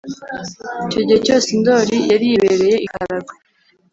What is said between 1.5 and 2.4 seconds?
ndoli yari